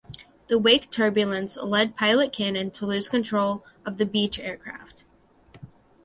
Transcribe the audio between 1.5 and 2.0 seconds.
led